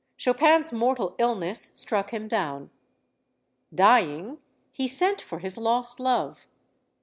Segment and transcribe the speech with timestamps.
[0.17, 2.71] Chopin's mortal ill ness struck him down.
[3.71, 4.39] Dying,
[4.71, 6.47] he sent for his lost love.